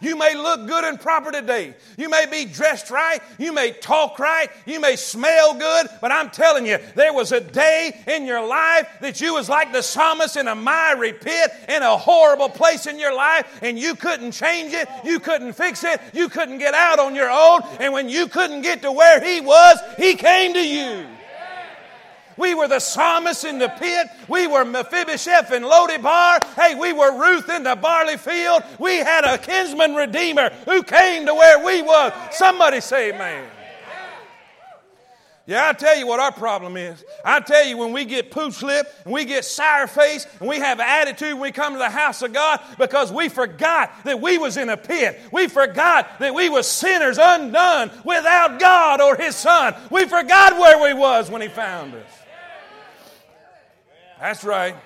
[0.00, 1.74] You may look good and proper today.
[1.96, 3.20] You may be dressed right.
[3.38, 4.48] You may talk right.
[4.64, 5.88] You may smell good.
[6.00, 9.72] But I'm telling you, there was a day in your life that you was like
[9.72, 13.96] the psalmist in a miry pit in a horrible place in your life and you
[13.96, 14.88] couldn't change it.
[15.04, 16.00] You couldn't fix it.
[16.12, 17.62] You couldn't get out on your own.
[17.80, 21.06] And when you couldn't get to where he was, he came to you.
[22.38, 24.06] We were the psalmist in the pit.
[24.28, 26.42] We were Mephibosheth in Lodebar.
[26.54, 28.62] Hey, we were Ruth in the barley field.
[28.78, 32.12] We had a kinsman redeemer who came to where we was.
[32.32, 33.50] Somebody say amen.
[35.48, 37.02] Yeah, I tell you what our problem is.
[37.24, 40.58] I tell you when we get pooch lip and we get sour face and we
[40.58, 44.36] have attitude when we come to the house of God because we forgot that we
[44.36, 45.18] was in a pit.
[45.32, 49.74] We forgot that we was sinners undone without God or His Son.
[49.90, 52.27] We forgot where we was when He found us.
[54.20, 54.76] That's right.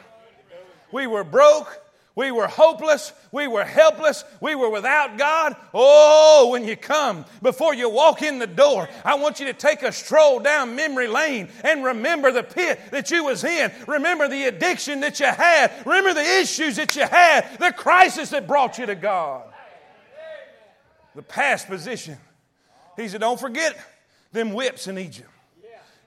[0.93, 1.79] We were broke.
[2.15, 3.13] We were hopeless.
[3.31, 4.23] We were helpless.
[4.41, 5.57] We were without God.
[5.73, 9.83] Oh, when you come, before you walk in the door, I want you to take
[9.83, 13.73] a stroll down memory lane and remember the pit that you was in.
[13.87, 15.73] Remember the addiction that you had.
[15.87, 17.59] Remember the issues that you had.
[17.59, 19.45] The crisis that brought you to God.
[21.15, 22.19] The past position.
[22.97, 23.75] He said, don't forget
[24.33, 25.31] them whips in Egypt.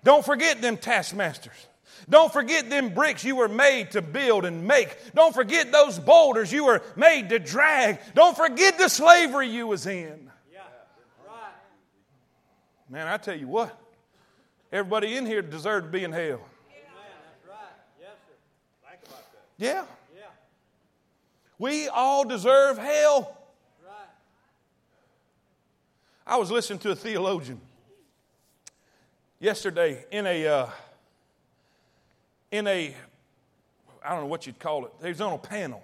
[0.03, 1.67] Don't forget them taskmasters.
[2.09, 4.95] Don't forget them bricks you were made to build and make.
[5.13, 7.99] Don't forget those boulders you were made to drag.
[8.13, 10.31] Don't forget the slavery you was in.
[12.89, 13.75] Man, I tell you what,
[14.71, 16.41] everybody in here deserved to be in hell.
[19.57, 19.85] Yeah.
[21.57, 23.37] We all deserve hell.
[26.27, 27.61] I was listening to a theologian
[29.39, 30.69] yesterday in a uh,
[32.55, 32.95] in a
[34.05, 34.91] I don't know what you'd call it.
[35.01, 35.81] He was on a panel.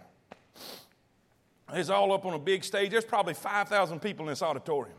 [1.73, 2.91] He's all up on a big stage.
[2.91, 4.97] There's probably 5,000 people in this auditorium.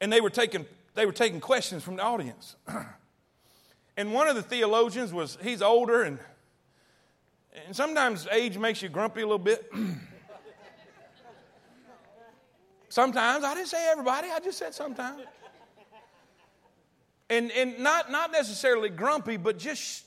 [0.00, 2.56] And they were taking, they were taking questions from the audience.
[3.96, 6.18] and one of the theologians was, he's older, and,
[7.66, 9.70] and sometimes age makes you grumpy a little bit.
[12.88, 15.22] sometimes, I didn't say everybody, I just said sometimes.
[17.30, 20.04] And, and not, not necessarily grumpy, but just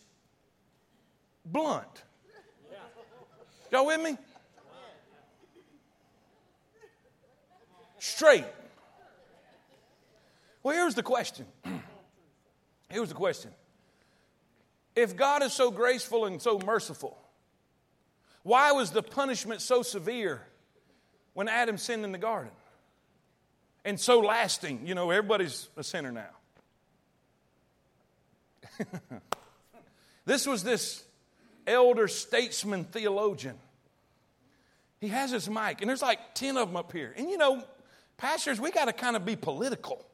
[1.46, 2.04] blunt.
[3.72, 4.18] Y'all with me?
[8.00, 8.46] Straight.
[10.62, 11.46] Well, here's the question.
[12.90, 13.50] Here's the question.
[14.96, 17.18] If God is so graceful and so merciful,
[18.44, 20.46] why was the punishment so severe
[21.34, 22.52] when Adam sinned in the garden?
[23.84, 24.86] And so lasting?
[24.86, 26.30] You know, everybody's a sinner now.
[30.26, 31.04] this was this
[31.68, 33.58] elder statesman theologian.
[35.00, 37.14] He has his mic, and there's like 10 of them up here.
[37.18, 37.64] And you know,
[38.18, 40.06] pastors, we got to kind of be political.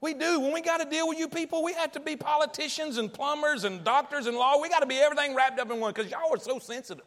[0.00, 0.40] We do.
[0.40, 3.64] When we got to deal with you people, we have to be politicians and plumbers
[3.64, 4.60] and doctors and law.
[4.60, 7.04] We got to be everything wrapped up in one because y'all are so sensitive.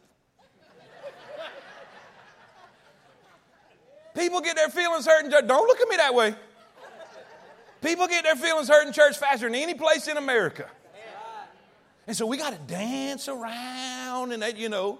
[4.14, 5.46] People get their feelings hurt in church.
[5.46, 6.34] Don't look at me that way.
[7.80, 10.68] People get their feelings hurt in church faster than any place in America.
[12.10, 14.98] And so we got to dance around and that, you know.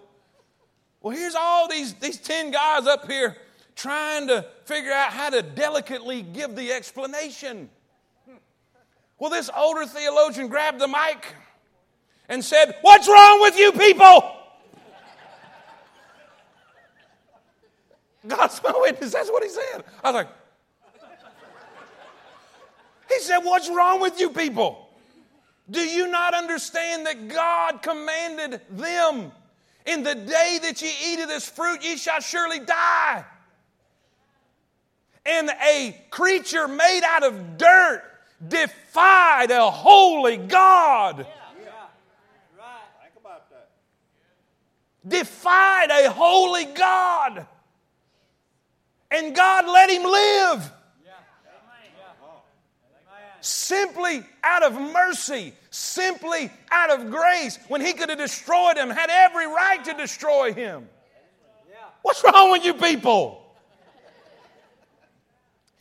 [1.01, 3.37] Well, here's all these, these 10 guys up here
[3.75, 7.69] trying to figure out how to delicately give the explanation.
[9.19, 11.35] Well, this older theologian grabbed the mic
[12.29, 14.33] and said, What's wrong with you people?
[18.25, 19.15] God's my witness.
[19.15, 19.83] That's what he said.
[20.05, 20.29] I was like,
[23.09, 24.90] He said, What's wrong with you people?
[25.71, 29.33] Do you not understand that God commanded them,
[29.87, 33.25] in the day that ye eat of this fruit, ye shall surely die?
[35.27, 38.03] and a creature made out of dirt
[38.47, 41.17] defied a holy God.
[41.17, 41.27] Think
[43.21, 43.69] about that.
[45.07, 47.47] Defied a holy God.
[49.11, 50.73] And God let him live.
[53.43, 59.11] Simply out of mercy, simply out of grace, when he could have destroyed him, had
[59.11, 60.89] every right to destroy him.
[62.03, 63.37] What's wrong with you people?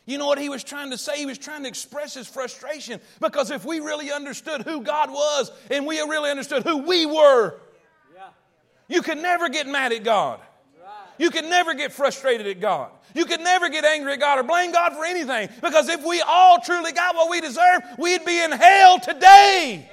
[0.06, 1.18] You know what he was trying to say?
[1.18, 5.52] He was trying to express his frustration because if we really understood who God was
[5.70, 7.54] and we really understood who we were,
[8.88, 10.40] you could never get mad at God.
[11.20, 12.92] You can never get frustrated at God.
[13.14, 16.22] You can never get angry at God or blame God for anything because if we
[16.22, 19.86] all truly got what we deserve, we'd be in hell today.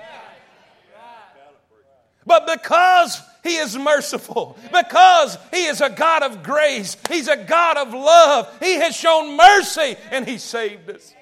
[2.25, 7.75] But because He is merciful, because He is a God of grace, He's a God
[7.75, 11.13] of love, He has shown mercy and He saved us.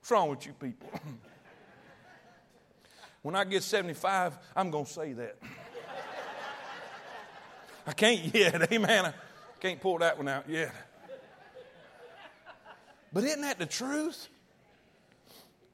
[0.00, 0.90] What's wrong with you people?
[3.22, 5.36] When I get 75, I'm going to say that.
[7.90, 9.06] I can't yet, amen.
[9.06, 9.12] I
[9.58, 10.72] can't pull that one out yet.
[13.12, 14.28] But isn't that the truth?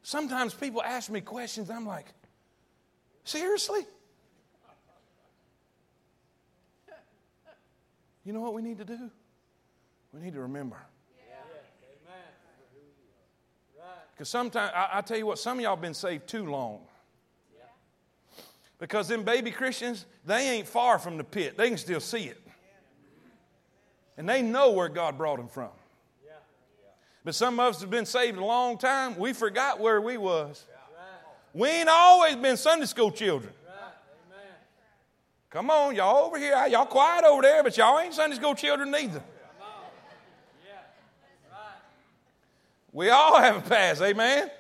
[0.03, 2.07] Sometimes people ask me questions, I'm like,
[3.25, 3.83] seriously?
[8.25, 9.11] You know what we need to do?
[10.15, 10.79] We need to remember.
[14.15, 16.81] Because sometimes, I, I tell you what, some of y'all been saved too long.
[18.79, 21.57] Because them baby Christians, they ain't far from the pit.
[21.57, 22.41] They can still see it.
[24.19, 25.71] And they know where God brought them from.
[27.25, 29.17] But some of us have been saved a long time.
[29.17, 30.65] We forgot where we was.
[31.53, 33.53] We ain't always been Sunday school children.
[35.51, 36.67] Come on, y'all over here.
[36.69, 39.23] Y'all quiet over there, but y'all ain't Sunday school children neither.
[42.93, 44.51] We all have a past, amen?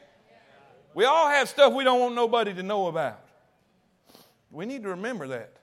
[0.94, 3.20] We all have stuff we don't want nobody to know about.
[4.50, 5.56] We need to remember that.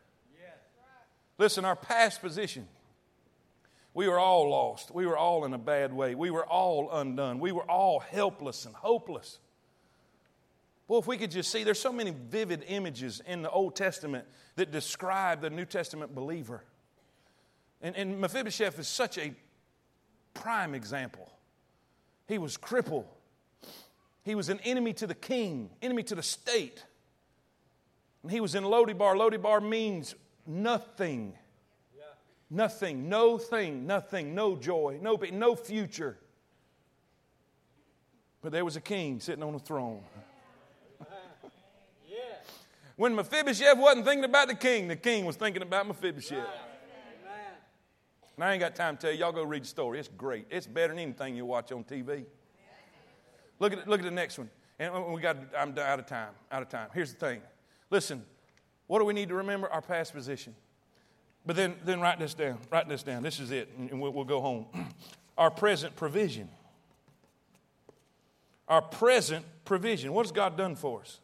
[1.37, 2.67] Listen, our past position.
[3.93, 4.93] We were all lost.
[4.93, 6.15] We were all in a bad way.
[6.15, 7.39] We were all undone.
[7.39, 9.39] We were all helpless and hopeless.
[10.87, 14.25] Well, if we could just see, there's so many vivid images in the Old Testament
[14.55, 16.63] that describe the New Testament believer.
[17.81, 19.33] And, and Mephibosheth is such a
[20.33, 21.31] prime example.
[22.27, 23.07] He was crippled.
[24.23, 26.83] He was an enemy to the king, enemy to the state.
[28.23, 29.15] And he was in Lodebar.
[29.15, 30.15] Lodebar means
[30.47, 31.33] nothing.
[32.49, 36.19] Nothing, no thing, nothing, no joy, no, no future.
[38.43, 40.03] But there was a king sitting on a throne.
[42.95, 46.45] When Mephibosheth wasn't thinking about the king, the king was thinking about Mephibosheth.
[48.35, 49.19] And I ain't got time to tell you.
[49.19, 49.99] Y'all go read the story.
[49.99, 50.45] It's great.
[50.49, 52.25] It's better than anything you watch on TV.
[53.59, 54.49] Look at, look at the next one.
[54.79, 56.33] And uh, we got, I'm out of time.
[56.51, 56.89] Out of time.
[56.93, 57.41] Here's the thing.
[57.93, 58.23] Listen,
[58.87, 59.69] what do we need to remember?
[59.69, 60.55] Our past position.
[61.45, 62.57] But then, then write this down.
[62.71, 63.21] Write this down.
[63.21, 64.65] This is it, and we'll, we'll go home.
[65.37, 66.49] Our present provision.
[68.67, 70.11] Our present provision.
[70.11, 71.19] What has God done for us?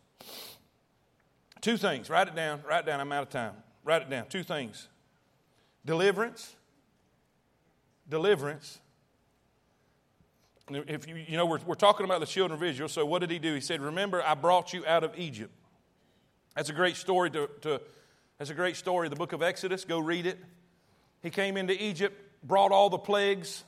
[1.59, 2.07] Two things.
[2.07, 2.61] Write it down.
[2.67, 2.99] Write it down.
[2.99, 3.53] I'm out of time.
[3.83, 4.27] Write it down.
[4.27, 4.87] Two things
[5.85, 6.55] deliverance.
[8.07, 8.79] Deliverance.
[10.69, 12.89] If you, you know, we're, we're talking about the children of Israel.
[12.89, 13.55] So, what did he do?
[13.55, 15.51] He said, Remember, I brought you out of Egypt.
[16.55, 17.81] That's a great story to, to
[18.37, 19.83] that's a great story, the book of Exodus.
[19.83, 20.39] Go read it.
[21.21, 23.65] He came into Egypt, brought all the plagues,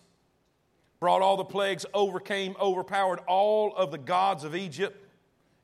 [1.02, 4.98] brought all the plagues, overcame, overpowered all of the gods of Egypt,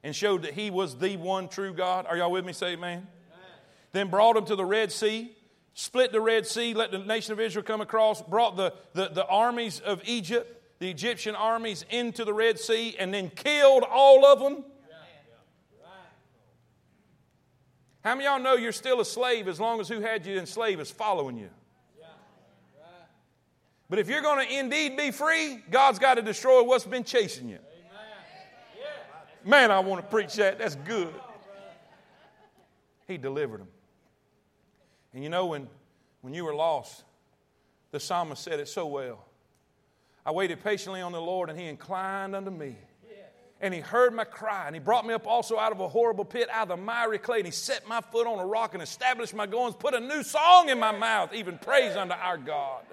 [0.03, 2.05] and showed that he was the one true God.
[2.05, 2.51] Are y'all with me?
[2.51, 2.97] Say amen.
[2.97, 3.07] amen.
[3.93, 5.31] Then brought them to the Red Sea,
[5.73, 9.25] split the Red Sea, let the nation of Israel come across, brought the, the, the
[9.25, 14.39] armies of Egypt, the Egyptian armies into the Red Sea, and then killed all of
[14.39, 14.65] them.
[18.07, 20.39] How many of y'all know you're still a slave as long as who had you
[20.39, 21.49] enslaved is following you?
[23.89, 27.49] But if you're going to indeed be free, God's got to destroy what's been chasing
[27.49, 27.59] you.
[29.43, 30.57] Man, I want to preach that.
[30.57, 31.13] That's good.
[33.09, 33.67] He delivered them.
[35.13, 35.67] And you know, when,
[36.21, 37.03] when you were lost,
[37.91, 39.25] the psalmist said it so well.
[40.25, 42.77] I waited patiently on the Lord, and he inclined unto me.
[43.59, 46.25] And he heard my cry, and he brought me up also out of a horrible
[46.25, 48.83] pit, out of the miry clay, and he set my foot on a rock and
[48.83, 52.83] established my goings, put a new song in my mouth, even praise unto our God.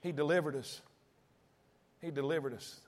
[0.00, 0.80] He delivered us.
[2.00, 2.80] He delivered us.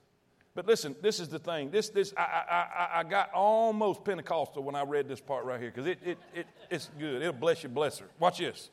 [0.54, 1.70] But listen, this is the thing.
[1.70, 5.60] This, this, I, I, I, I got almost Pentecostal when I read this part right
[5.60, 7.22] here because it, it, it, it's good.
[7.22, 8.06] It'll bless you, bless her.
[8.18, 8.70] Watch this.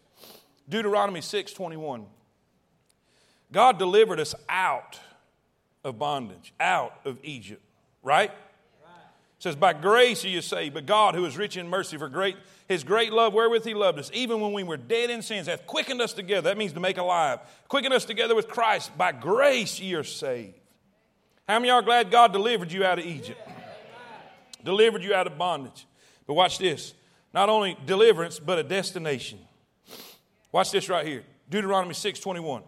[0.68, 2.06] Deuteronomy 6 21.
[3.52, 5.00] God delivered us out
[5.88, 7.64] of bondage, out of Egypt,
[8.04, 8.30] right?
[8.30, 12.10] It says, By grace are you saved, but God, who is rich in mercy for
[12.10, 12.36] great
[12.68, 15.66] his great love wherewith he loved us, even when we were dead in sins, hath
[15.66, 16.50] quickened us together.
[16.50, 17.40] That means to make alive.
[17.70, 18.96] Quickened us together with Christ.
[18.98, 20.54] By grace ye are saved.
[21.48, 23.40] How many are glad God delivered you out of Egypt?
[24.66, 25.88] Delivered you out of bondage.
[26.26, 26.94] But watch this.
[27.34, 29.40] Not only deliverance, but a destination.
[30.52, 31.24] Watch this right here.
[31.50, 32.64] Deuteronomy 6 21.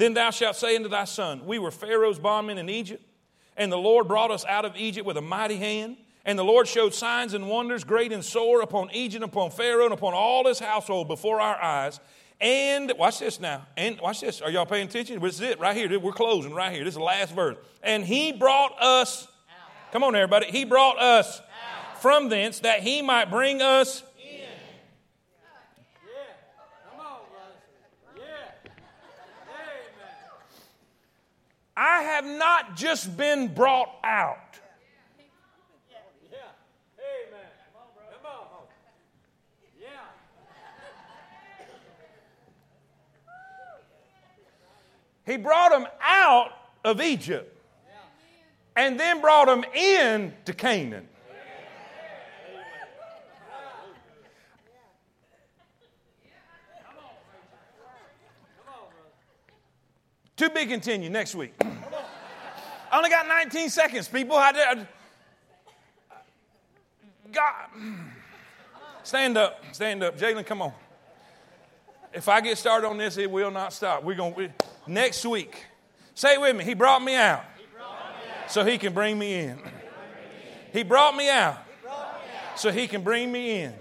[0.00, 3.04] Then thou shalt say unto thy son, We were Pharaoh's bondmen in Egypt,
[3.54, 5.98] and the Lord brought us out of Egypt with a mighty hand.
[6.24, 9.92] And the Lord showed signs and wonders great and sore upon Egypt, upon Pharaoh, and
[9.92, 12.00] upon all his household before our eyes.
[12.40, 13.66] And watch this now.
[13.76, 14.40] And watch this.
[14.40, 15.20] Are y'all paying attention?
[15.20, 15.98] This is it right here.
[16.00, 16.82] We're closing right here.
[16.84, 17.58] This is the last verse.
[17.82, 19.28] And he brought us,
[19.92, 20.46] come on, everybody.
[20.46, 21.42] He brought us
[22.00, 24.02] from thence that he might bring us
[31.82, 34.36] I have not just been brought out.
[45.24, 46.50] He brought them out
[46.84, 47.56] of Egypt
[48.76, 51.08] and then brought them in to Canaan.
[60.40, 61.52] To be continued next week.
[61.60, 64.36] I only got 19 seconds, people.
[64.36, 64.88] I did,
[67.30, 67.68] God.
[69.02, 69.62] Stand up.
[69.72, 70.16] Stand up.
[70.18, 70.72] Jalen, come on.
[72.14, 74.02] If I get started on this, it will not stop.
[74.02, 74.50] We're going to,
[74.86, 75.66] next week.
[76.14, 76.64] Say it with me.
[76.64, 77.44] He brought me out,
[78.48, 79.58] so he can bring me in.
[80.72, 81.58] He brought me out
[82.56, 83.74] so he can bring me in.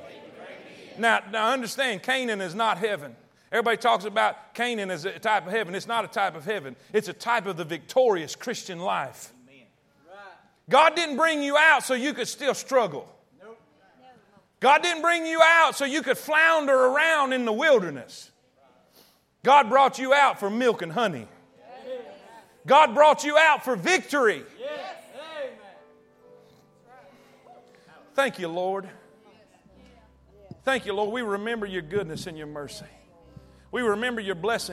[0.98, 3.16] Now, now understand, Canaan is not heaven.
[3.52, 5.74] Everybody talks about Canaan as a type of heaven.
[5.74, 9.34] It's not a type of heaven, it's a type of the victorious Christian life.
[10.70, 13.08] God didn't bring you out so you could still struggle.
[14.60, 18.30] God didn't bring you out so you could flounder around in the wilderness.
[19.44, 21.28] God brought you out for milk and honey.
[22.68, 24.44] God brought you out for victory.
[28.14, 28.90] Thank you, Lord.
[30.66, 31.14] Thank you, Lord.
[31.14, 32.86] We remember your goodness and your mercy.
[33.72, 34.68] We remember your blessing.